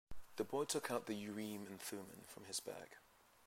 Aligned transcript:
The 0.37 0.43
boy 0.43 0.63
took 0.63 0.89
out 0.89 1.07
Urim 1.07 1.67
and 1.67 1.79
Thummim 1.79 2.23
from 2.25 2.45
his 2.45 2.59
bag. 2.59 2.97